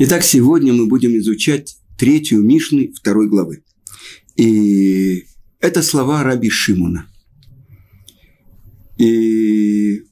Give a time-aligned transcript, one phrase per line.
[0.00, 3.64] Итак, сегодня мы будем изучать третью Мишны второй главы.
[4.36, 5.24] И
[5.58, 7.08] это слова Раби Шимона.
[8.96, 10.04] И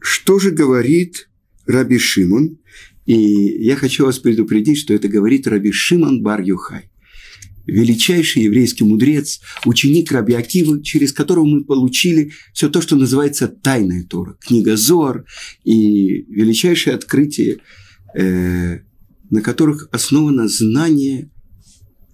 [0.00, 1.30] что же говорит
[1.64, 2.58] Раби Шимон?
[3.06, 3.14] И
[3.64, 6.90] я хочу вас предупредить, что это говорит Раби Шимон бар Юхай.
[7.66, 14.04] Величайший еврейский мудрец, ученик Раби Акива, через которого мы получили все то, что называется тайная
[14.04, 15.24] Тора, книга Зор
[15.64, 17.60] и величайшее открытие
[18.14, 18.80] э,
[19.32, 21.30] на которых основано знание,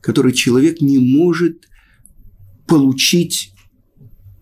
[0.01, 1.69] которое человек не может
[2.69, 3.53] получить,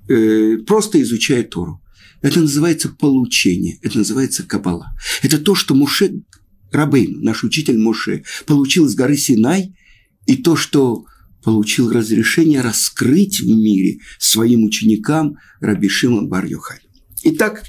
[0.08, 1.82] э, просто изучая Тору.
[2.20, 4.94] Это называется получение, это называется Кабала.
[5.22, 6.22] Это то, что Муше
[6.70, 9.74] Рабейн, наш учитель Муше, получил с горы Синай,
[10.26, 11.06] и то, что
[11.42, 16.80] получил разрешение раскрыть в мире своим ученикам Раби Шимон бар -Йохай.
[17.22, 17.62] Итак,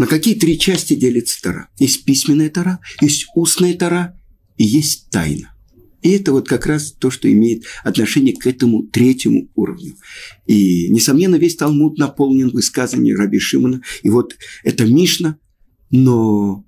[0.00, 1.68] на какие три части делится Тара?
[1.78, 4.18] Есть письменная Тара, есть устная Тара
[4.56, 5.54] и есть тайна.
[6.00, 9.96] И это вот как раз то, что имеет отношение к этому третьему уровню.
[10.46, 13.82] И, несомненно, весь Талмуд наполнен высказыванием Раби Шимона.
[14.02, 15.36] И вот это Мишна,
[15.90, 16.64] но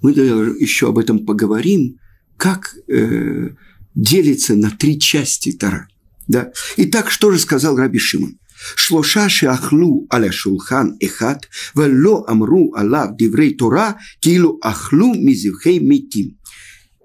[0.00, 1.98] мы еще об этом поговорим,
[2.38, 3.50] как э,
[3.94, 5.86] делится на три части Тара.
[6.28, 6.50] Да?
[6.78, 8.38] Итак, что же сказал Раби Шимон?
[8.76, 11.36] שלושה שאכלו על шулхан אחד
[11.76, 16.42] ולא амру עליו דברי תורה כאילו אכלו מזבחי מתים.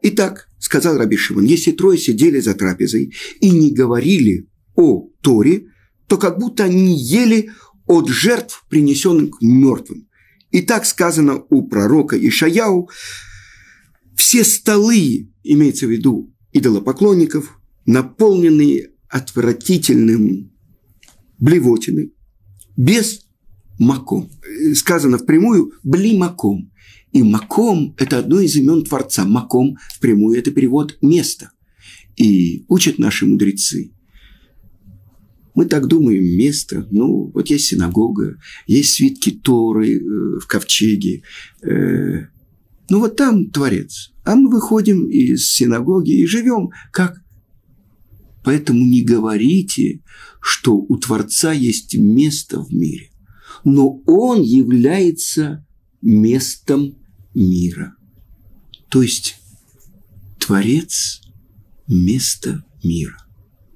[0.04, 5.66] Итак, сказал Раби Шимон, если трое сидели за трапезой и не говорили о Торе,
[6.08, 7.50] то как будто они ели
[7.88, 10.08] от жертв, принесенных мертвым.
[10.52, 12.90] И так сказано у пророка Ишаяу,
[14.16, 20.52] все столы, имеется в виду идолопоклонников, наполненные отвратительным
[21.40, 22.12] блевотины,
[22.76, 23.28] без
[23.80, 24.30] маком.
[24.76, 26.72] Сказано впрямую «бли маком».
[27.14, 29.26] И маком– это одно из имен Творца.
[29.26, 31.52] Маком впрямую– это перевод «место».
[32.16, 33.92] И учат наши мудрецы.
[35.56, 41.24] Мы так думаем, место, ну, вот есть синагога, есть свитки Торы э, в ковчеге,
[41.64, 42.28] э,
[42.90, 44.14] ну, вот там Творец.
[44.24, 47.22] А мы выходим из синагоги и живем как
[48.48, 50.00] Поэтому не говорите,
[50.40, 53.10] что у Творца есть место в мире,
[53.66, 55.68] но Он является
[56.02, 56.96] местом
[57.34, 57.98] мира.
[58.88, 59.36] То есть
[60.40, 61.20] Творец–
[61.90, 63.18] место мира.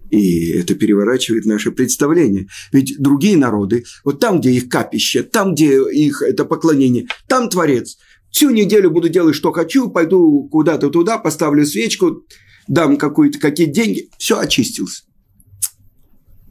[0.10, 2.48] И это переворачивает наше представление.
[2.72, 7.98] Ведь другие народы, вот там, где их капище, там, где их это поклонение, там Творец.
[8.30, 12.24] Всю неделю буду делать, что хочу, пойду куда-то туда, поставлю свечку,
[12.68, 15.04] дам какие-то какие деньги, все очистился.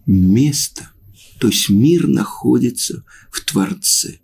[0.07, 0.91] Место,
[1.39, 4.19] то есть мир находится в Творце.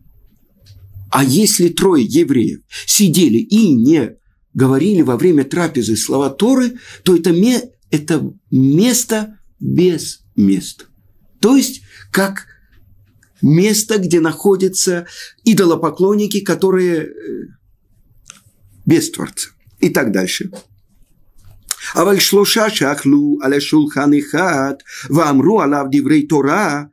[1.10, 4.16] А если трое евреев сидели и не
[4.54, 10.86] говорили во время трапезы слова Торы, то это, ме, это место без места.
[11.41, 12.47] То есть, как
[13.42, 15.06] место, где находятся
[15.44, 17.10] идолопоклонники, которые э,
[18.84, 19.50] без Творца.
[19.78, 20.50] И так дальше.
[21.96, 24.74] אבל שלושה שאכלו על השולחן אחד
[25.09, 26.84] ואמרו עליו דברי תורה,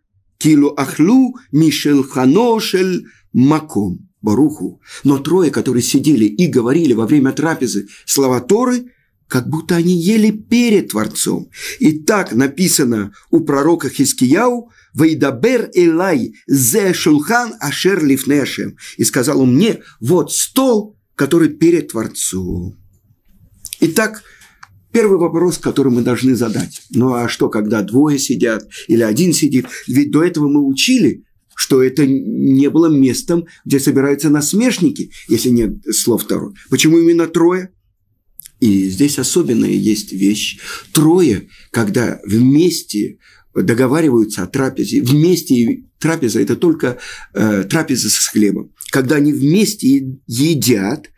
[0.40, 3.00] כאילו אכלו משולחנו של
[3.34, 4.08] מקום.
[4.22, 4.80] Баруху.
[5.04, 8.86] Но трое, которые сидели и говорили во время трапезы слова Торы,
[9.28, 11.50] как будто они ели перед Творцом.
[11.78, 18.76] И так написано у пророка Хискияу, «Вейдабер Элай зе шулхан ашер лифнешем».
[18.96, 22.76] И сказал он мне, вот стол, который перед Творцом.
[23.80, 24.24] Итак,
[24.93, 26.83] Первый вопрос, который мы должны задать.
[26.91, 29.65] Ну а что, когда двое сидят или один сидит?
[29.87, 31.23] Ведь до этого мы учили,
[31.55, 36.53] что это не было местом, где собираются насмешники, если нет слов второй.
[36.69, 37.71] Почему именно трое?
[38.59, 40.59] И здесь особенная есть вещь.
[40.93, 43.17] Трое, когда вместе
[43.55, 46.99] договариваются о трапезе, вместе трапеза– это только
[47.33, 48.71] э, трапеза с хлебом.
[48.91, 51.09] Когда они вместе едят,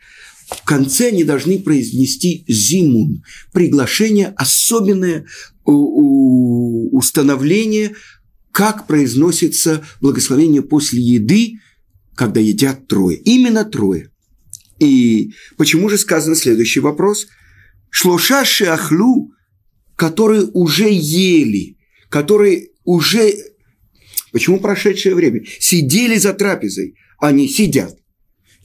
[0.48, 5.26] в конце они должны произнести зимун, приглашение, особенное
[5.64, 7.96] установление,
[8.52, 11.54] как произносится благословение после еды,
[12.16, 13.18] когда едят трое.
[13.18, 14.12] Именно трое.
[14.80, 17.26] И почему же сказан следующий вопрос?
[17.90, 19.32] Шлоша шахлу,
[19.96, 21.78] которые уже ели,
[22.10, 23.34] которые уже...
[24.32, 25.44] Почему прошедшее время?
[25.60, 27.98] Сидели за трапезой, они сидят.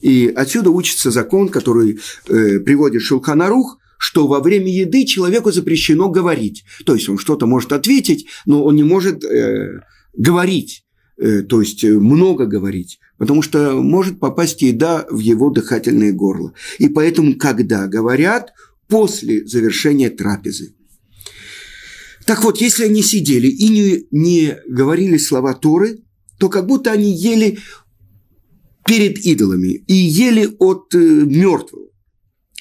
[0.01, 6.63] И отсюда учится закон, который э, приводит Шелханарух, что во время еды человеку запрещено говорить.
[6.85, 9.81] То есть он что-то может ответить, но он не может э,
[10.13, 10.83] говорить.
[11.17, 16.53] э, то есть много говорить, потому что может попасть еда в его дыхательное горло.
[16.79, 18.53] И поэтому, когда говорят,
[18.87, 20.73] после завершения трапезы.
[22.25, 25.99] Так вот, если они сидели и не, не говорили слова Торы,
[26.39, 27.59] то как будто они ели
[28.85, 31.87] перед идолами и ели от э, мертвого.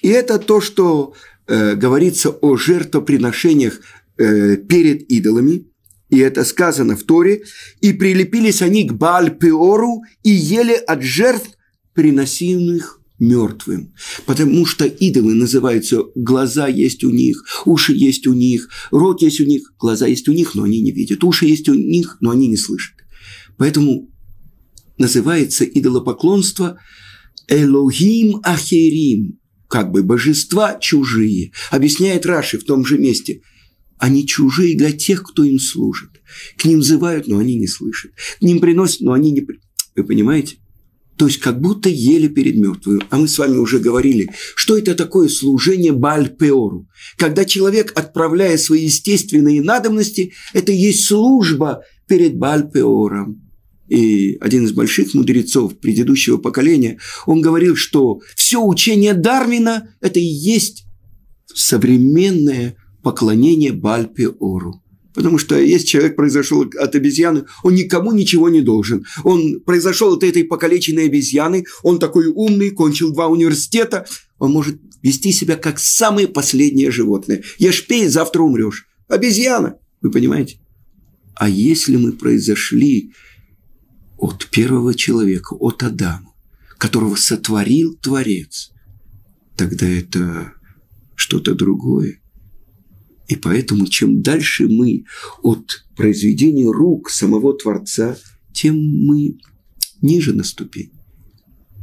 [0.03, 1.15] И это то, что
[1.47, 3.81] э, говорится о жертвоприношениях
[4.17, 5.67] э, перед идолами,
[6.09, 7.43] и это сказано в Торе,
[7.81, 11.51] и прилепились они к Бааль-Пеору и ели от жертв,
[11.95, 13.93] приносимых мертвым.
[14.27, 19.45] Потому что идолы называются глаза есть у них, уши есть у них, рот есть у
[19.45, 22.49] них, глаза есть у них, но они не видят, уши есть у них, но они
[22.49, 22.95] не слышат.
[23.59, 24.10] Поэтому
[25.01, 26.79] называется идолопоклонство
[27.49, 31.53] Элохим Ахерим, как бы божества чужие.
[31.71, 33.41] Объясняет Раши в том же месте.
[33.99, 36.11] Они чужие для тех, кто им служит.
[36.57, 38.13] К ним взывают, но они не слышат.
[38.39, 39.45] К ним приносят, но они не...
[39.97, 40.59] Вы понимаете?
[41.17, 43.03] То есть как будто ели перед мертвым.
[43.11, 46.89] А мы с вами уже говорили, что это такое служение Бальпеору.
[47.17, 53.50] Когда человек, отправляя свои естественные надобности, это есть служба перед Бальпеором
[53.91, 60.25] и один из больших мудрецов предыдущего поколения, он говорил, что все учение Дарвина– это и
[60.25, 60.85] есть
[61.53, 64.81] современное поклонение Бальпе-Ору.
[65.13, 69.05] Потому что если человек произошел от обезьяны, он никому ничего не должен.
[69.25, 74.07] Он произошел от этой покалеченной обезьяны, он такой умный, кончил два университета,
[74.39, 77.43] он может вести себя как самое последнее животное.
[77.59, 78.87] Ешь, пей, завтра умрешь.
[79.09, 80.61] Обезьяна, вы понимаете?
[81.35, 83.13] А если мы произошли
[84.21, 86.33] от первого человека, от Адама,
[86.79, 88.71] которого сотворил Творец,
[89.57, 90.53] тогда это
[91.15, 92.21] что-то другое.
[93.29, 95.05] И поэтому чем дальше мы
[95.43, 98.17] от произведения рук самого Творца,
[98.53, 99.39] тем мы
[100.03, 100.93] ниже на ступень.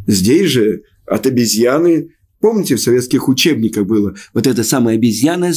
[0.06, 5.54] Здесь же от обезьяны, помните, в советских учебниках было вот эта самая обезьяна,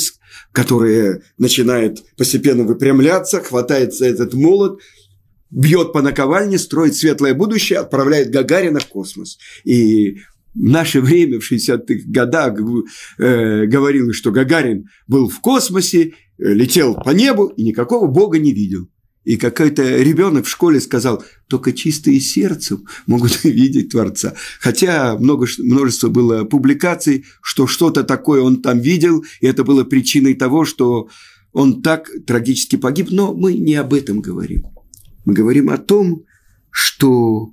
[0.52, 4.80] которая начинает постепенно выпрямляться, хватается этот молот–
[5.50, 9.38] бьет по наковальне, строит светлое будущее, отправляет Гагарина в космос.
[9.64, 10.18] И
[10.54, 12.58] в наше время, в 60-х годах,
[13.18, 18.88] э, говорилось, что Гагарин был в космосе, летел по небу и никакого Бога не видел.
[19.24, 24.34] И какой-то ребенок в школе сказал, только чистые сердцем могут видеть Творца.
[24.60, 30.34] Хотя много, множество было публикаций, что что-то такое он там видел, и это было причиной
[30.34, 31.08] того, что
[31.52, 34.64] он так трагически погиб, но мы не об этом говорим.
[35.24, 36.24] Мы говорим о том,
[36.70, 37.52] что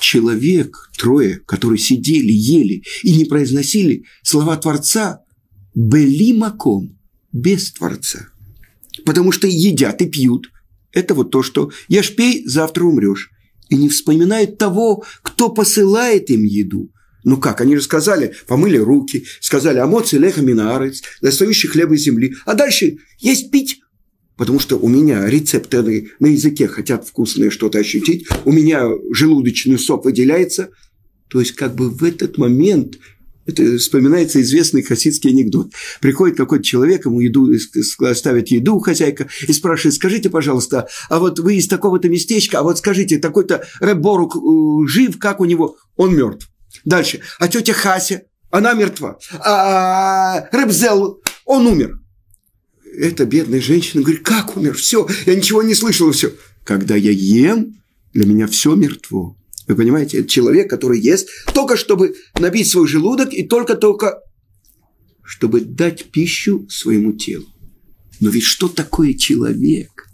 [0.00, 5.20] человек, трое, которые сидели, ели и не произносили слова Творца,
[5.74, 6.98] были маком,
[7.32, 8.28] без Творца.
[9.04, 10.50] Потому что едят и пьют.
[10.92, 13.30] Это вот то, что ешь, пей, завтра умрешь.
[13.68, 16.92] И не вспоминают того, кто посылает им еду.
[17.24, 22.34] Ну как, они же сказали, помыли руки, сказали, амоци леха минарец, достающий хлеба из земли.
[22.44, 23.80] А дальше есть пить,
[24.36, 30.04] Потому что у меня рецепторы на языке хотят вкусное что-то ощутить, у меня желудочный сок
[30.04, 30.70] выделяется.
[31.28, 32.98] То есть как бы в этот момент
[33.46, 35.72] это вспоминается известный хасидский анекдот.
[36.00, 37.52] Приходит какой-то человек, ему еду,
[38.14, 42.78] ставит еду хозяйка и спрашивает, скажите, пожалуйста, а вот вы из такого-то местечка, а вот
[42.78, 45.76] скажите, такой-то Рэборук э, жив, как у него?
[45.96, 46.48] Он мертв.
[46.84, 47.20] Дальше.
[47.38, 49.18] А тетя Хася, она мертва.
[49.40, 52.00] А Рэбзел, он умер
[52.98, 54.74] эта бедная женщина говорит, как умер?
[54.74, 56.32] Все, я ничего не слышала, все.
[56.64, 57.76] Когда я ем,
[58.12, 59.36] для меня все мертво.
[59.66, 64.20] Вы понимаете, это человек, который ест только чтобы набить свой желудок и только-только
[65.22, 67.46] чтобы дать пищу своему телу.
[68.20, 70.08] Но ведь что такое человек?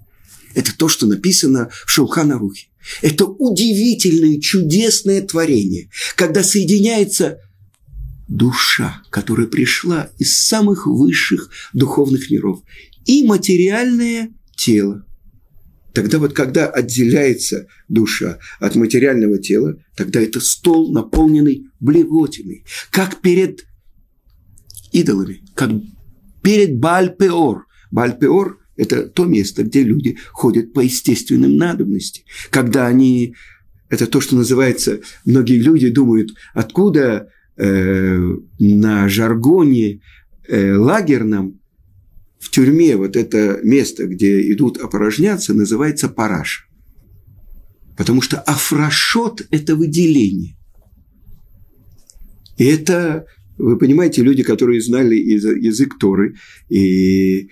[0.55, 2.69] Это то, что написано в Шулханарухе.
[3.03, 7.39] Это удивительное, чудесное творение, когда соединяется
[8.31, 12.63] душа, которая пришла из самых высших духовных миров,
[13.05, 15.05] и материальное тело.
[15.93, 23.67] Тогда вот когда отделяется душа от материального тела, тогда это стол, наполненный блевотиной, как перед
[24.93, 25.73] идолами, как
[26.43, 27.67] перед Бальпеор.
[27.91, 32.25] Бальпеор– это то место, где люди ходят по естественным надобностям.
[32.51, 33.35] Когда они,
[33.89, 37.29] это то, что называется, многие люди думают, откуда
[37.63, 40.01] Э, на жаргоне
[40.49, 41.61] э, лагерном
[42.39, 46.71] в тюрьме вот это место, где идут опорожняться, называется параш.
[47.99, 50.57] Потому что афрашот– это выделение.
[52.57, 53.27] И это,
[53.59, 56.37] вы понимаете, люди, которые знали язык Торы,
[56.71, 57.51] и,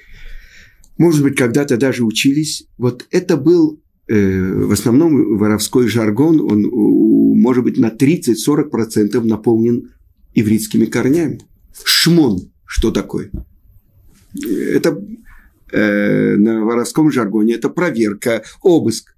[0.96, 7.62] может быть, когда-то даже учились, вот это был э, в основном воровской жаргон, он может
[7.62, 9.90] быть на 30-40% наполнен
[10.34, 11.40] ивритскими корнями.
[11.84, 13.30] Шмон, что такое?
[14.34, 15.00] Это
[15.72, 19.14] э, на воровском жаргоне, это проверка, обыск.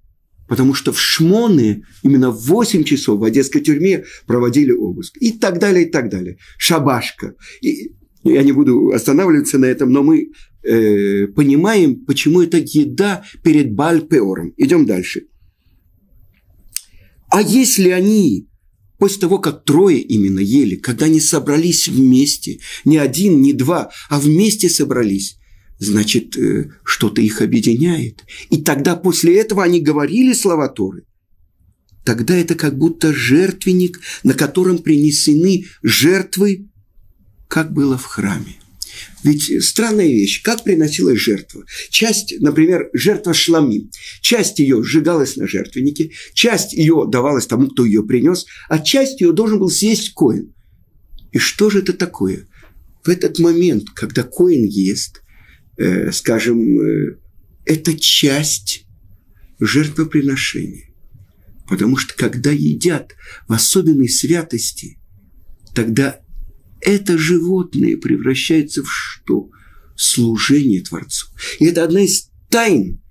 [0.47, 5.15] Потому что в Шмоны именно в 8 часов в одесской тюрьме проводили обыск.
[5.21, 6.37] И так далее, и так далее.
[6.57, 7.35] Шабашка.
[7.61, 10.31] И я не буду останавливаться на этом, но мы
[10.63, 14.53] э, понимаем, почему это еда перед Бальпеором.
[14.57, 15.27] Идем дальше.
[17.29, 18.49] А если они
[19.01, 24.19] после того, как трое именно ели, когда они собрались вместе, не один, не два, а
[24.19, 25.39] вместе собрались,
[25.79, 28.23] значит, э, что-то их объединяет.
[28.51, 31.05] И тогда после этого они говорили слова Торы.
[32.05, 36.69] Тогда это как будто жертвенник, на котором принесены жертвы,
[37.47, 38.60] как было в храме.
[39.23, 41.65] Ведь странная вещь, как приносилась жертва.
[41.89, 43.89] Часть, например, жертва шлами.
[44.21, 49.31] Часть ее сжигалась на жертвеннике, часть ее давалась тому, кто ее принес, а часть ее
[49.31, 50.53] должен был съесть коин.
[51.31, 52.47] И что же это такое?
[53.03, 55.21] В этот момент, когда коин ест,
[55.77, 57.17] э, скажем, э,
[57.65, 58.85] это часть
[59.59, 60.85] жертвоприношения.
[61.67, 63.15] Потому что когда едят
[63.47, 64.97] в особенной святости,
[65.73, 66.20] тогда
[66.81, 69.49] это животное превращается в что?
[69.95, 71.27] Служение Творцу.
[71.59, 73.01] И это одна из тайн.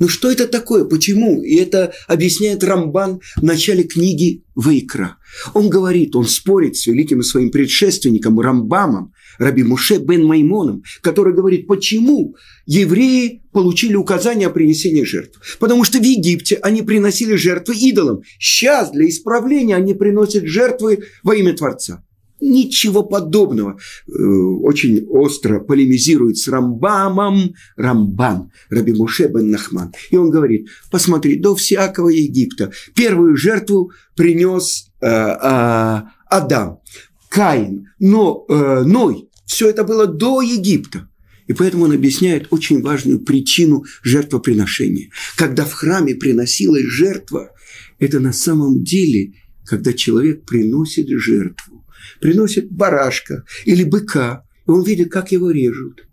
[0.00, 0.84] Ну что это такое?
[0.84, 1.42] Почему?
[1.42, 5.18] И это объясняет Рамбан в начале книги Вайкра.
[5.52, 11.66] Он говорит, он спорит с великим своим предшественником Рамбамом, Раби Муше бен Маймоном, который говорит,
[11.66, 12.34] почему
[12.66, 15.58] евреи получили указание о принесении жертв.
[15.58, 18.22] Потому что в Египте они приносили жертвы идолам.
[18.38, 22.04] Сейчас для исправления они приносят жертвы во имя Творца.
[22.40, 23.78] Ничего подобного.
[24.08, 29.92] Э, очень остро полемизирует с Рамбамом Рамбан, Раби Муше бен Нахман.
[30.10, 36.80] И он говорит, посмотри, до всякого Египта первую жертву принес э, э, Адам,
[37.28, 39.28] Каин, но, э, Ной.
[39.46, 41.08] Все это было до Египта.
[41.46, 45.10] И поэтому он объясняет очень важную причину жертвоприношения.
[45.36, 47.50] Когда в храме приносилась жертва,
[47.98, 49.32] это на самом деле,
[49.64, 51.79] когда человек приносит жертву
[52.20, 56.06] приносит барашка или быка, и он видит, как его режут,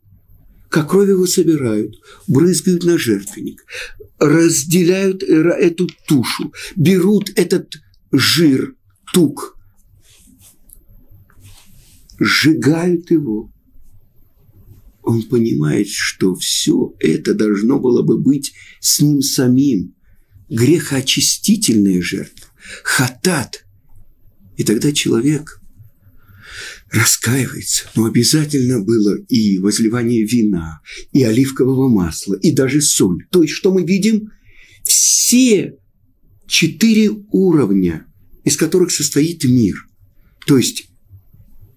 [0.70, 1.96] как кровь его собирают,
[2.28, 3.66] брызгают на жертвенник,
[4.20, 7.76] разделяют эту тушу, берут этот
[8.12, 8.76] жир,
[9.14, 9.58] тук,
[12.20, 13.52] сжигают его.
[15.04, 19.94] Он понимает, что все это должно было бы быть с ним самим.
[20.50, 22.48] Грехоочистительная жертва,
[22.84, 23.66] хатат.
[24.58, 25.57] И тогда человек
[26.92, 27.90] раскаивается.
[27.96, 33.26] Но обязательно было и возливание вина, и оливкового масла, и даже соль.
[33.32, 34.32] То есть, что мы видим?
[34.84, 35.76] Все
[36.48, 38.06] четыре уровня,
[38.44, 39.76] из которых состоит мир.
[40.46, 40.90] То есть,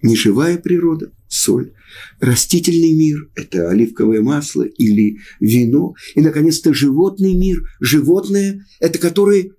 [0.02, 1.72] неживая природа, соль,
[2.20, 9.50] растительный мир– это оливковое масло или вино, и, наконец-то, животный мир, животное– это которое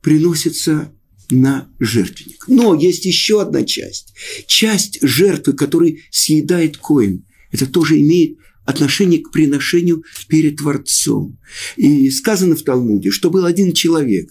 [0.00, 0.93] приносится
[1.30, 2.44] на жертвенник.
[2.48, 4.14] Но есть еще одна часть.
[4.46, 7.24] Часть жертвы, которую съедает коин.
[7.50, 11.38] Это тоже имеет отношение к приношению перед Творцом.
[11.76, 14.30] И сказано в Талмуде, что был один человек,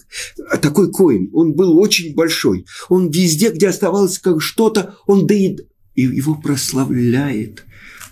[0.50, 2.66] а такой коин, он был очень большой.
[2.88, 5.66] Он везде, где оставалось как что-то, он доед...
[5.94, 7.64] И его прославляет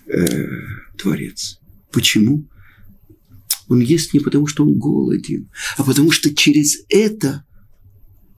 [0.07, 0.47] э,
[0.97, 1.59] Творец.
[1.91, 2.47] Почему?
[3.67, 7.43] Он ест не потому, что он голоден, а потому что через это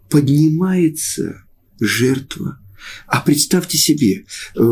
[0.10, 1.44] поднимается
[1.80, 2.60] жертва.
[3.08, 4.72] А представьте себе, э,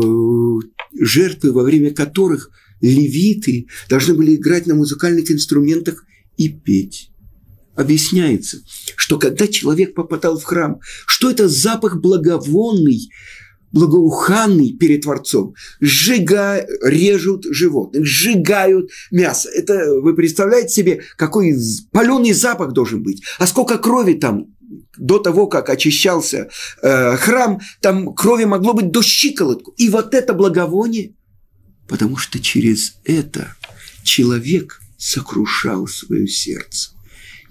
[1.00, 2.50] жертвы, во время которых
[2.80, 6.04] левиты должны были играть на музыкальных инструментах
[6.36, 7.10] и петь.
[7.74, 8.58] Объясняется,
[8.94, 13.10] что когда человек попадал в храм, что это запах благовонный,
[13.74, 15.54] благоуханный перед Творцом.
[15.80, 19.48] Сжигают, режут животных, сжигают мясо.
[19.48, 21.56] Это вы представляете себе, какой
[21.90, 23.24] паленый запах должен быть.
[23.38, 24.53] А сколько крови там
[24.96, 26.48] до того, как очищался
[26.82, 29.72] э, храм, там крови могло быть до щиколотку.
[29.72, 31.14] И вот это благовоние,
[31.88, 33.54] потому что через это
[34.02, 36.90] человек сокрушал свое сердце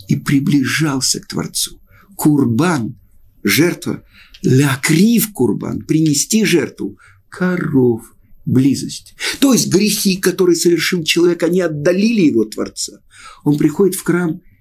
[0.07, 1.81] и приближался к Творцу.
[2.15, 2.99] Курбан,
[3.43, 4.03] жертва,
[4.41, 6.97] лякрив курбан, принести жертву,
[7.29, 8.01] коров,
[8.45, 9.15] близость.
[9.39, 12.99] То есть грехи, которые совершил человек, они отдалили его Творца.
[13.43, 14.41] Он приходит в храм–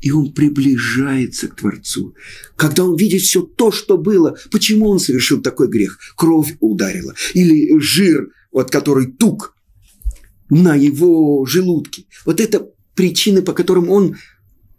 [0.00, 2.14] и он приближается к Творцу.
[2.56, 5.98] Когда он видит все то, что было, почему он совершил такой грех?
[6.16, 7.14] Кровь ударила.
[7.34, 9.54] Или жир, вот который тук
[10.50, 12.06] на его желудке.
[12.24, 14.16] Вот это причины, по которым он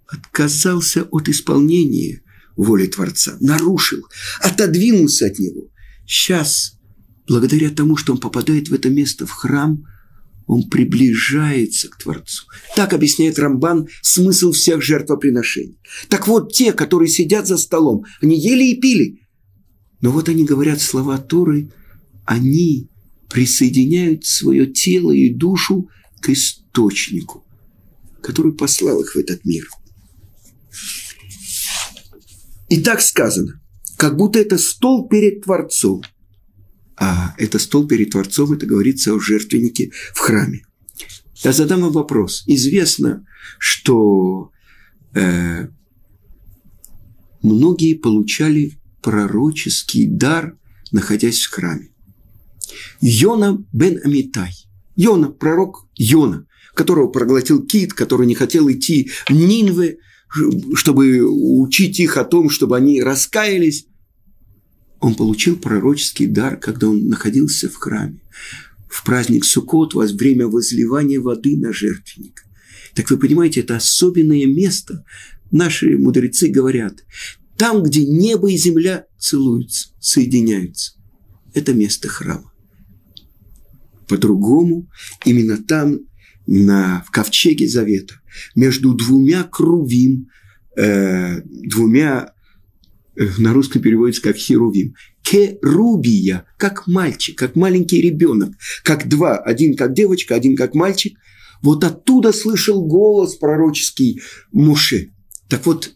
[0.07, 2.21] отказался от исполнения
[2.55, 4.05] воли Творца, нарушил,
[4.41, 5.69] отодвинулся от него.
[6.05, 6.79] Сейчас,
[7.27, 9.85] благодаря тому, что он попадает в это место, в храм,
[10.49, 12.45] он приближается к Творцу.
[12.75, 15.77] Так объясняет Рамбан смысл всех жертвоприношений.
[16.07, 19.19] Так вот, те, которые сидят за столом, они ели и пили.
[20.01, 21.71] Но вот они говорят слова Торы,
[22.25, 22.89] они
[23.29, 25.87] присоединяют свое тело и душу
[26.19, 27.45] к источнику,
[28.19, 29.69] который послал их в этот мир.
[32.69, 33.61] И так сказано,
[33.97, 36.01] как будто это стол перед Творцом–
[36.99, 40.65] а это стол перед Творцом, это говорится о жертвеннике в храме.
[41.35, 42.43] Я задам вам вопрос.
[42.45, 43.25] Известно,
[43.57, 44.51] что
[45.13, 45.67] э,
[47.41, 50.57] многие получали пророческий дар,
[50.91, 51.89] находясь в храме.
[53.01, 54.51] Йона бен Амитай.
[54.97, 59.99] Йона, пророк Йона, которого проглотил кит, который не хотел идти в Нинве,
[60.75, 63.87] чтобы учить их о том, чтобы они раскаялись
[64.99, 68.19] он получил пророческий дар, когда он находился в храме.
[68.89, 72.43] В праздник Суккот вас время возливания воды на жертвенник.
[72.95, 75.05] Так вы понимаете, это особенное место.
[75.51, 77.03] Наши мудрецы говорят,
[77.55, 80.93] там, где небо и земля целуются, соединяются.
[81.53, 82.51] Это место храма.
[84.07, 84.89] По-другому,
[85.23, 85.99] именно там,
[86.47, 88.15] на, в ковчеге завета,
[88.55, 90.29] между двумя крувим,
[90.75, 92.33] э, двумя
[93.37, 94.95] на русском переводится как херувим.
[95.21, 101.17] Керубия, как мальчик, как маленький ребенок, как два, один как девочка, один как мальчик.
[101.61, 104.21] Вот оттуда слышал голос пророческий
[104.53, 105.11] Муше.
[105.49, 105.93] Так вот,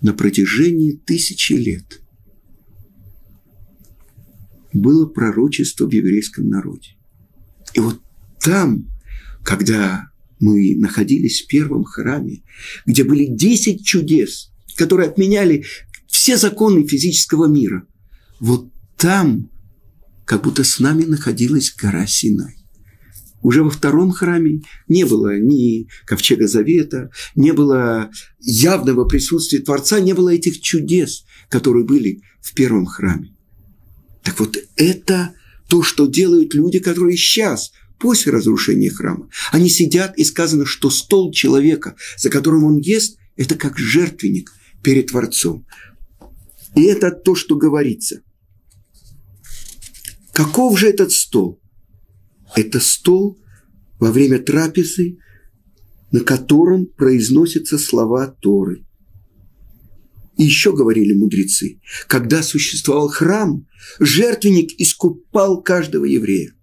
[0.00, 2.00] на протяжении тысячи лет
[4.72, 6.90] было пророчество в еврейском народе.
[7.74, 8.00] И вот
[8.40, 8.88] там,
[9.42, 12.42] когда мы находились в первом храме,
[12.86, 15.64] где были десять чудес– которые отменяли
[16.06, 17.86] все законы физического мира.
[18.40, 19.50] Вот там
[20.24, 22.54] как будто с нами находилась гора Синай.
[23.42, 28.10] Уже во втором храме не было ни ковчега завета, не было
[28.40, 33.34] явного присутствия Творца, не было этих чудес, которые были в первом храме.
[34.22, 35.34] Так вот это
[35.68, 41.32] то, что делают люди, которые сейчас, после разрушения храма, они сидят и сказано, что стол
[41.32, 45.66] человека, за которым он ест, это как жертвенник, перед Творцом.
[46.74, 48.22] И это то, что говорится.
[50.32, 51.60] Каков же этот стол?
[52.54, 53.38] Это стол
[53.98, 55.18] во время трапезы,
[56.12, 58.84] на котором произносятся слова Торы.
[60.36, 63.66] И еще говорили мудрецы, когда существовал храм,
[63.98, 66.54] жертвенник искупал каждого еврея.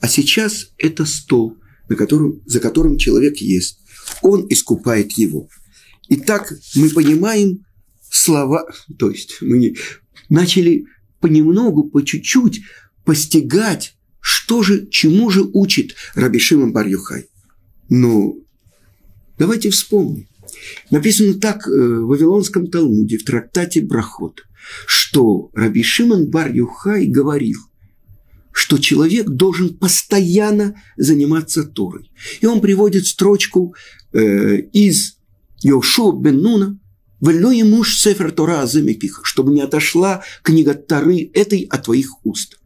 [0.00, 1.56] А сейчас это стол,
[1.88, 3.78] на котором, за которым человек ест.
[4.20, 5.48] Он искупает его.
[6.16, 7.64] Итак, мы понимаем
[8.08, 8.64] слова,
[9.00, 9.74] то есть мы
[10.28, 10.86] начали
[11.18, 12.60] понемногу, по чуть-чуть
[13.04, 17.24] постигать, что же, чему же учит Раби Шимон бар -Юхай.
[17.88, 18.46] Ну,
[19.38, 20.28] давайте вспомним.
[20.92, 24.44] Написано так э, в Вавилонском Талмуде, в трактате Брахот,
[24.86, 27.58] что Раби Шимон бар -Юхай говорил,
[28.52, 32.12] что человек должен постоянно заниматься Торой.
[32.40, 33.74] И он приводит строчку
[34.12, 35.13] э, из
[35.64, 36.78] Йошуа бен Нуна,
[37.20, 42.58] «Вельно ему сефер Тора аземепиха», чтобы не отошла книга Торы этой от твоих уст.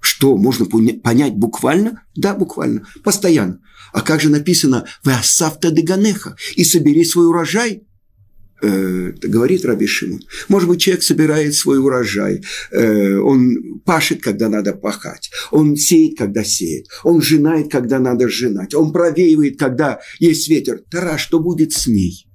[0.00, 2.04] Что, можно понять буквально?
[2.16, 3.60] Да, буквально, постоянно.
[3.92, 7.82] А как же написано «Веасавта деганеха» и собери свой урожай–
[8.62, 10.20] э, говорит Раби Шимон.
[10.48, 16.44] Может быть, человек собирает свой урожай, э, он пашет, когда надо пахать, он сеет, когда
[16.44, 20.82] сеет, он женает, когда надо женать, он провеивает, когда есть ветер.
[20.90, 22.27] Тара, что будет с ней?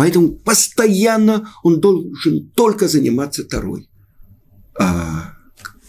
[0.00, 3.86] Поэтому постоянно он должен только заниматься Тарой.
[4.78, 5.34] А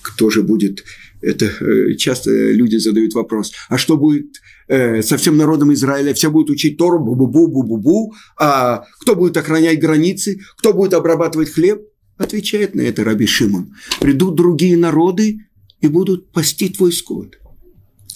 [0.02, 0.84] кто же будет
[1.22, 6.14] это э, часто люди задают вопрос, а что будет э, со всем народом Израиля?
[6.14, 11.80] Все будут учить Тору, бу-бу-бу, бу-бу-бу, а кто будет охранять границы, кто будет обрабатывать хлеб?
[12.18, 13.76] Отвечает на это Раби Шимон.
[14.02, 15.38] Придут другие народы
[15.80, 17.38] и будут пасти твой скот.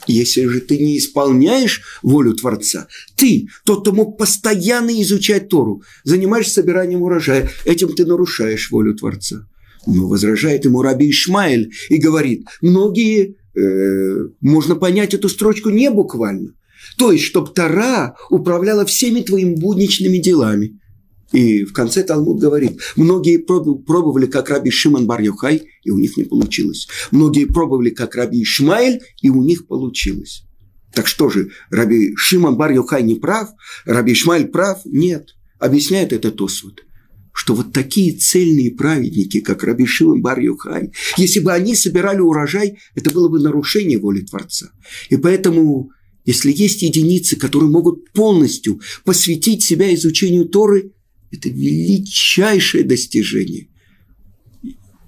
[0.08, 6.56] Если же ты не исполняешь волю Творца, ты, тот, кто мог постоянно изучать Тору, занимаешься
[6.56, 9.48] собиранием урожая, этим ты нарушаешь волю Творца.
[9.88, 16.54] Но возражает ему Раби Ишмаэль и говорит, многие, э, можно понять эту строчку не буквально.
[16.98, 20.80] То есть, чтобы Тора управляла всеми твоими будничными делами.
[21.32, 26.24] И в конце Талмуд говорит, многие пробовали, как раби Шимон бар и у них не
[26.24, 26.88] получилось.
[27.12, 30.44] Многие пробовали, как раби Ишмаэль, и у них получилось.
[30.94, 33.50] Так что же, Раби Шимон Бар не прав,
[33.84, 34.80] Раби Шмаль прав?
[34.86, 35.36] Нет.
[35.60, 36.86] Объясняет это Тосвуд
[37.38, 42.80] что вот такие цельные праведники, как Раби Шимон Бар Юхай, если бы они собирали урожай,
[42.96, 44.72] это было бы нарушение воли Творца.
[45.10, 45.92] И поэтому,
[46.24, 50.94] если есть единицы, которые могут полностью посвятить себя изучению Торы,
[51.32, 53.68] это величайшее достижение.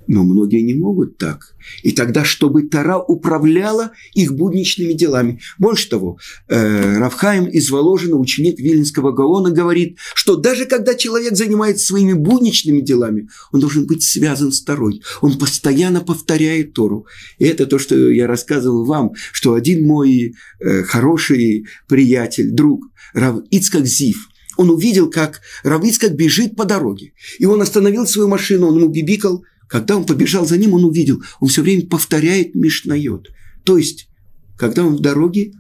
[0.08, 1.54] Но многие не могут так.
[1.84, 5.42] И тогда, чтобы Тара управляла их будничными делами.
[5.58, 11.88] Больше того, э, Равхаим из Воложина, ученик Виленского Гаона, говорит, что даже когда человек занимается
[11.88, 15.02] своими будничными делами, он должен быть связан с Торой.
[15.22, 17.06] Он постоянно повторяет Тору.
[17.38, 23.42] И это то, что я рассказывал вам, что один мой э, хороший приятель, друг, Рав
[23.52, 27.14] Ицкак Зив, он увидел, как Рав Ицкак бежит по дороге.
[27.40, 31.22] И он остановил свою машину, он ему бибикал– когда он побежал за ним, он увидел,
[31.40, 33.30] он все время повторяет Мишнайот.
[33.64, 34.10] То есть,
[34.58, 35.52] когда он в дороге,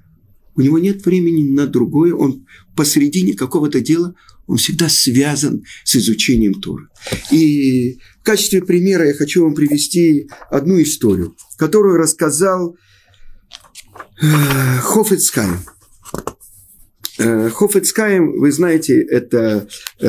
[0.55, 4.15] у него нет времени на другое, он посередине какого-то дела,
[4.47, 6.88] он всегда связан с изучением Торы.
[7.31, 12.77] И в качестве примера я хочу вам привести одну историю, которую рассказал
[14.21, 14.77] э,
[17.28, 19.68] Э, Хофицкайм, вы знаете, это
[20.00, 20.08] э,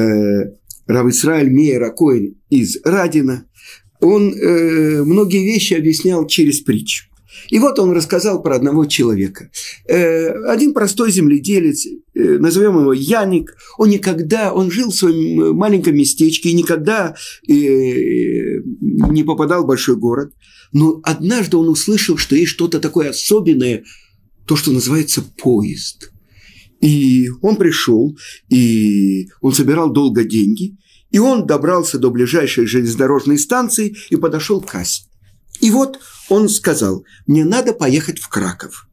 [0.87, 1.93] Рав Исраиль Мейер
[2.51, 3.45] из Радина
[4.01, 7.07] он э, многие вещи объяснял через притчу.
[7.51, 9.51] И вот он рассказал про одного человека.
[9.87, 16.55] Один простой земледелец, назовем его Яник, он никогда, он жил в своем маленьком местечке и
[16.55, 17.15] никогда
[17.47, 20.33] не попадал в большой город.
[20.73, 23.85] Но однажды он услышал, что есть что-то такое особенное,
[24.45, 26.11] то, что называется поезд.
[26.81, 28.17] И он пришел,
[28.49, 30.77] и он собирал долго деньги–
[31.11, 35.05] и он добрался до ближайшей железнодорожной станции и подошел к кассе.
[35.61, 38.89] И вот он сказал, мне надо поехать в Краков.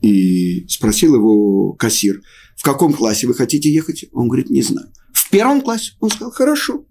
[0.00, 2.22] И спросил его кассир,
[2.56, 4.06] в каком классе вы хотите ехать?
[4.12, 4.88] Он говорит, не знаю.
[5.12, 5.92] В первом классе?
[6.00, 6.84] Он сказал, хорошо.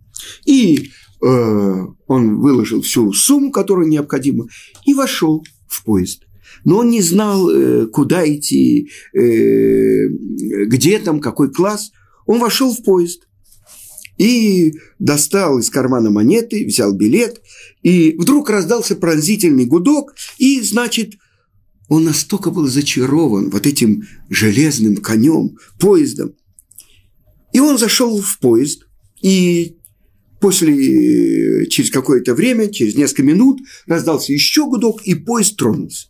[0.46, 0.92] И
[1.22, 4.48] э, он выложил всю сумму, которую необходимо,
[4.86, 6.27] и вошел в поезд.
[6.64, 10.08] Но он не знал, э, куда идти, э,
[10.66, 11.92] где там, какой класс.
[12.26, 13.28] Он вошел в поезд
[14.18, 17.42] и достал из кармана монеты, взял билет,
[17.84, 21.14] и вдруг раздался пронзительный гудок, и, значит,
[21.88, 26.34] он настолько был зачарован вот этим железным конем, поездом.
[27.54, 28.88] И он зашел в поезд,
[29.22, 29.78] и
[30.42, 36.08] после, через какое-то время, через несколько минут, раздался еще гудок, и поезд тронулся.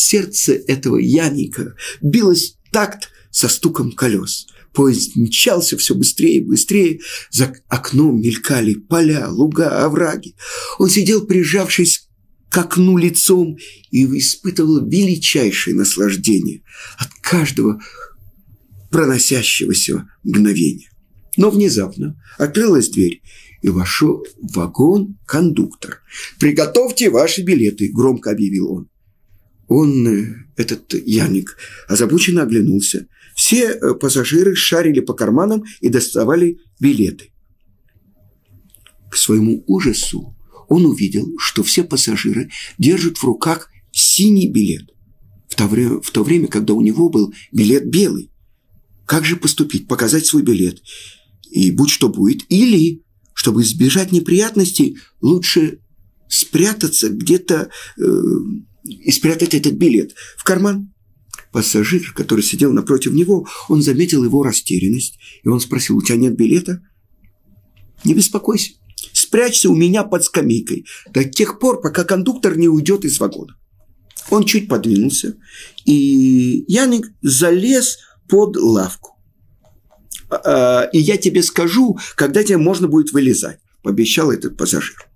[0.00, 7.00] Сердце этого Яника билось такт со стуком колес– Поезд мчался все быстрее и быстрее.
[7.30, 10.36] За окном мелькали поля, луга, овраги.
[10.78, 12.08] Он сидел, прижавшись
[12.48, 13.56] к окну лицом,
[13.90, 16.62] и испытывал величайшее наслаждение
[16.98, 17.80] от каждого
[18.90, 20.90] проносящегося мгновения.
[21.36, 23.22] Но внезапно открылась дверь,
[23.62, 26.00] и вошел в вагон кондуктор.
[26.38, 28.89] «Приготовьте ваши билеты»,– громко объявил он.
[29.70, 31.56] Он, э, этот Яник,
[31.88, 33.06] озабоченно оглянулся–
[33.40, 37.32] все э, пассажиры шарили по карманам и доставали билеты.
[39.10, 40.36] К своему ужасу
[40.68, 44.90] он увидел, что все пассажиры держат в руках синий билет,
[45.48, 48.30] в то, время, в то время, когда у него был билет белый.
[49.06, 49.88] Как же поступить?
[49.88, 50.82] Показать свой билет.
[51.50, 52.42] И будь что будет.
[52.50, 53.02] Или,
[53.32, 55.80] чтобы избежать неприятностей, лучше
[56.28, 58.02] спрятаться где-то э,
[58.84, 60.92] и спрятать этот билет в карман
[61.52, 66.36] пассажир, который сидел напротив него, он заметил его растерянность, и он спросил, у тебя нет
[66.36, 66.80] билета?
[68.04, 68.72] Не беспокойся,
[69.12, 73.56] спрячься у меня под скамейкой до тех пор, пока кондуктор не уйдет из вагона.
[74.30, 75.36] Он чуть подвинулся,
[75.84, 79.16] и Яник залез под лавку.
[80.30, 85.09] «А, «И я тебе скажу, когда тебе можно будет вылезать»,– пообещал этот пассажир.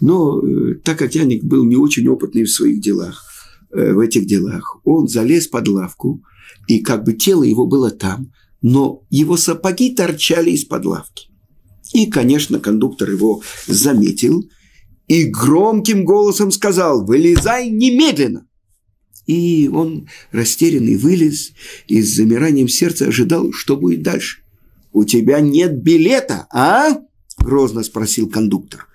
[0.00, 3.30] Но э, так как Яник был не очень опытный в своих делах,
[3.72, 4.80] Э, в этих делах.
[4.84, 6.24] Он залез под лавку,
[6.66, 8.32] и как бы тело его было там,
[8.62, 11.28] но его сапоги торчали из-под лавки.
[11.92, 14.44] И, конечно, кондуктор его заметил
[15.06, 18.48] и громким голосом сказал «Вылезай немедленно!»
[19.26, 21.52] И он, растерянный, вылез
[21.86, 24.42] и с замиранием сердца ожидал, что будет дальше.
[24.92, 26.98] «У тебя нет билета, а?»–
[27.38, 28.89] грозно спросил кондуктор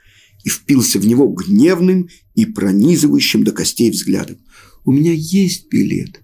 [0.45, 4.37] и впился в него гневным и пронизывающим до костей взглядом.
[4.85, 6.21] «У меня есть билет,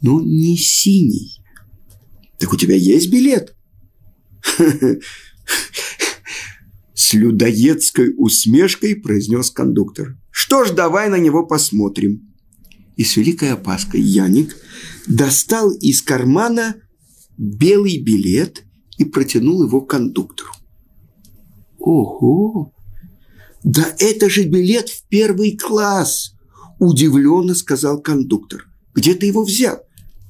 [0.00, 1.42] но не синий».
[2.38, 3.56] «Так у тебя есть билет?»
[6.94, 10.16] С людоедской усмешкой произнес кондуктор.
[10.30, 12.32] «Что ж, давай на него посмотрим».
[12.96, 14.54] И с великой опаской Яник
[15.08, 16.76] достал из кармана
[17.38, 18.64] белый билет
[18.98, 20.50] и протянул его кондуктору.
[21.78, 22.72] Ого!
[23.64, 26.34] Да это же билет в первый класс!
[26.78, 28.66] Удивленно сказал кондуктор.
[28.94, 29.82] Где ты его взял?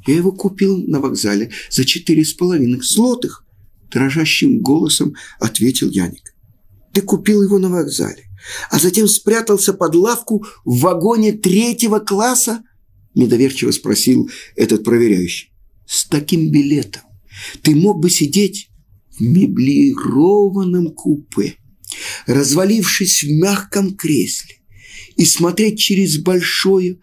[0.07, 3.45] Я его купил на вокзале за четыре с половиной злотых.
[3.91, 6.35] Дрожащим голосом ответил Яник.
[6.93, 8.25] Ты купил его на вокзале,
[8.71, 12.63] а затем спрятался под лавку в вагоне третьего класса?
[13.15, 15.53] Недоверчиво спросил этот проверяющий.
[15.87, 17.03] С таким билетом
[17.63, 18.71] ты мог бы сидеть
[19.11, 21.57] в меблированном купе,
[22.27, 24.57] развалившись в мягком кресле
[25.17, 26.99] и смотреть через большое,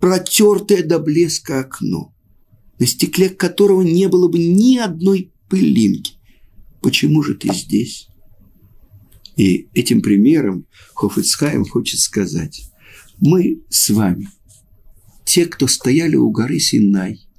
[0.00, 2.14] протертое до блеска окно,
[2.78, 6.14] на стекле которого не было бы ни одной пылинки.
[6.80, 8.08] Почему же ты здесь?
[9.36, 12.64] И этим примером Хофицхайм хочет сказать,
[13.18, 14.28] мы с вами,
[15.24, 17.20] те, кто стояли у горы Синай–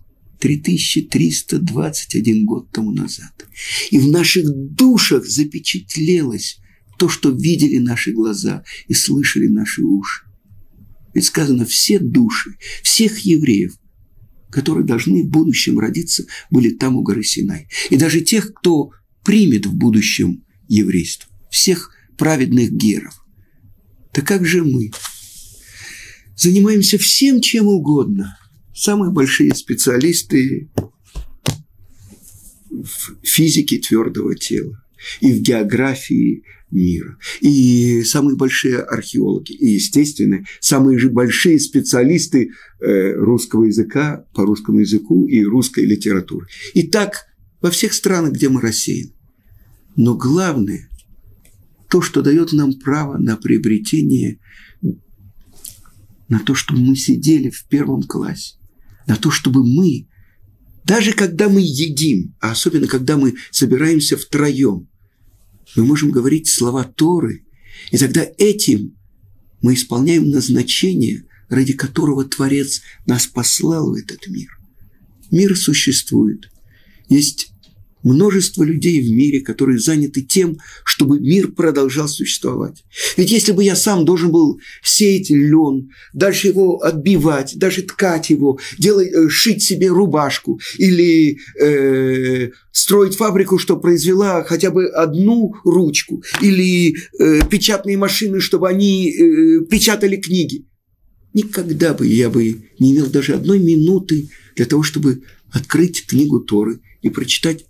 [0.44, 3.32] 3321 год тому назад.
[3.92, 6.60] И в наших душах запечатлелось
[7.04, 10.24] то, что видели наши глаза и слышали наши уши.
[11.14, 13.74] Ведь сказано, все души, всех евреев,
[14.50, 17.68] которые должны в будущем родиться, были там у горы Синай.
[17.90, 18.92] И даже тех, кто
[19.26, 23.22] примет в будущем еврейство, всех праведных геров.
[24.14, 24.94] Так как же мы?
[26.38, 28.38] Занимаемся всем, чем угодно–
[28.74, 30.72] самые большие специалисты
[32.72, 34.83] в физике твердого тела
[35.22, 37.18] и в географии мира.
[37.40, 44.80] И самые большие археологи, и, естественно, самые же большие специалисты э, русского языка по русскому
[44.80, 46.48] языку и русской литературы.
[46.74, 47.26] И так
[47.62, 49.14] во всех странах, где мы рассеяны.
[49.96, 50.90] Но главное,
[51.90, 54.40] то, что дает нам право на приобретение,
[56.28, 58.56] на то, что мы сидели в первом классе,
[59.08, 60.08] на то, чтобы мы,
[60.86, 64.90] даже когда мы едим, а особенно когда мы собираемся втроем,
[65.76, 67.46] мы можем говорить слова Торы,
[67.92, 68.96] и тогда этим
[69.62, 74.58] мы исполняем назначение, ради которого Творец нас послал в этот мир.
[75.32, 76.52] Мир существует.
[77.10, 77.53] Есть
[78.04, 82.84] множество людей в мире, которые заняты тем, чтобы мир продолжал существовать.
[83.18, 88.60] Ведь если бы я сам должен был сеять лен, дальше его отбивать, даже ткать его,
[88.78, 96.24] делать, э, шить себе рубашку или э, строить фабрику, что произвела хотя бы одну ручку,
[96.42, 100.66] или э, печатные машины, чтобы они э, печатали книги,
[101.34, 106.80] никогда бы я бы не имел даже одной минуты для того, чтобы открыть книгу Торы
[107.02, 107.66] и прочитать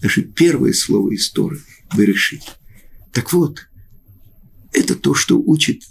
[0.00, 1.60] даже первое слово истории
[1.96, 2.42] Берешит.
[3.12, 3.68] Так вот,
[4.72, 5.82] это то, что учит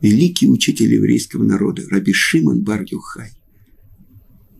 [0.00, 3.30] великий учитель еврейского народа, Раби Шимон бар -Юхай.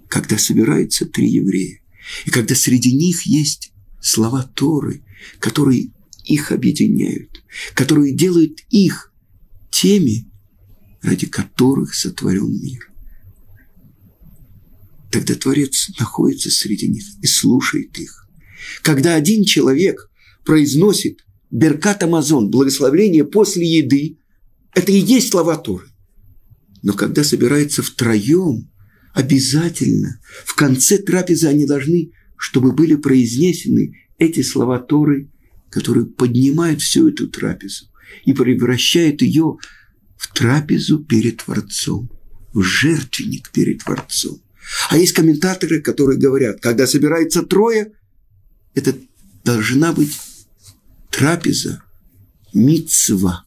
[0.08, 1.80] Когда собираются три еврея,
[2.24, 5.02] и когда среди них есть слова Торы,
[5.38, 5.90] которые
[6.24, 7.42] их объединяют,
[7.74, 9.12] которые делают их
[9.70, 10.30] теми,
[11.02, 12.90] ради которых сотворен мир.
[15.10, 18.27] Тогда Творец находится среди них и слушает их.
[18.82, 20.10] Когда один человек
[20.44, 24.18] произносит Беркат Амазон, благословление после еды,
[24.74, 25.86] это и есть слова Торы.
[26.82, 28.70] Но когда собираются втроем,
[29.14, 35.30] обязательно в конце трапезы они должны, чтобы были произнесены эти слова Торы,
[35.70, 37.86] которые поднимают всю эту трапезу
[38.24, 39.56] и превращают ее
[40.16, 42.10] в трапезу перед Творцом,
[42.52, 44.40] в жертвенник перед Творцом.
[44.90, 47.92] А есть комментаторы, которые говорят, когда собирается трое,
[48.74, 48.94] это
[49.44, 50.18] должна быть
[51.10, 51.82] трапеза,
[52.52, 53.44] мицва.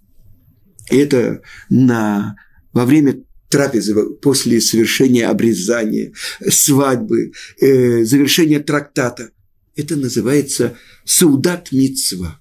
[0.90, 2.36] Это на,
[2.74, 6.14] во время трапезы, после совершения обрезания,
[6.50, 9.32] свадьбы, э, завершения трактата.
[9.76, 12.40] Это называется саудат мицва.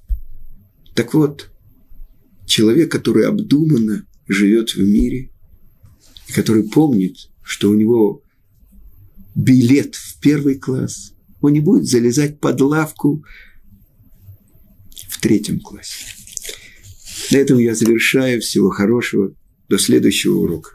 [0.95, 1.51] Так вот,
[2.47, 5.31] человек, который обдуманно живет в мире,
[6.35, 8.23] который помнит, что у него
[9.35, 13.25] билет в первый класс– он не будет залезать под лавку
[15.09, 16.05] в третьем классе.
[17.31, 18.41] На этом я завершаю.
[18.41, 19.35] Всего хорошего.
[19.69, 20.71] До следующего урока.